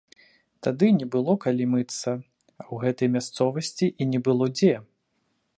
[0.67, 2.09] Тады не было калі мыцца,
[2.59, 4.75] а ў гэтай мясцовасці і не было дзе.